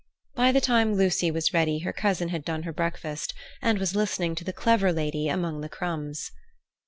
By 0.33 0.51
the 0.51 0.59
time 0.61 0.95
Lucy 0.95 1.29
was 1.29 1.53
ready 1.53 1.77
her 1.81 1.93
cousin 1.93 2.29
had 2.29 2.43
done 2.43 2.63
her 2.63 2.73
breakfast, 2.73 3.35
and 3.61 3.77
was 3.77 3.95
listening 3.95 4.33
to 4.33 4.43
the 4.43 4.51
clever 4.51 4.91
lady 4.91 5.27
among 5.29 5.61
the 5.61 5.69
crumbs. 5.69 6.31